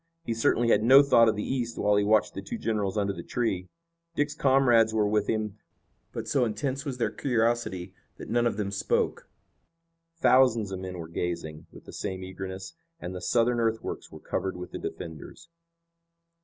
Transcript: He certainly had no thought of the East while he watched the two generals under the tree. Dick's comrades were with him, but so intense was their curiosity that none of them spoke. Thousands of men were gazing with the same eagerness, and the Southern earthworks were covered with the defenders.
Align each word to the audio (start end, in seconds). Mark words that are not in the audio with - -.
He 0.25 0.33
certainly 0.33 0.69
had 0.69 0.81
no 0.81 1.03
thought 1.03 1.29
of 1.29 1.35
the 1.35 1.43
East 1.43 1.77
while 1.77 1.95
he 1.95 2.03
watched 2.03 2.33
the 2.33 2.41
two 2.41 2.57
generals 2.57 2.97
under 2.97 3.13
the 3.13 3.21
tree. 3.21 3.69
Dick's 4.15 4.33
comrades 4.33 4.95
were 4.95 5.07
with 5.07 5.27
him, 5.27 5.59
but 6.11 6.27
so 6.27 6.43
intense 6.43 6.85
was 6.85 6.97
their 6.97 7.11
curiosity 7.11 7.93
that 8.17 8.27
none 8.27 8.47
of 8.47 8.57
them 8.57 8.71
spoke. 8.71 9.29
Thousands 10.17 10.71
of 10.71 10.79
men 10.79 10.97
were 10.97 11.07
gazing 11.07 11.67
with 11.71 11.85
the 11.85 11.93
same 11.93 12.23
eagerness, 12.23 12.73
and 12.99 13.13
the 13.13 13.21
Southern 13.21 13.59
earthworks 13.59 14.11
were 14.11 14.19
covered 14.19 14.57
with 14.57 14.71
the 14.71 14.79
defenders. 14.79 15.49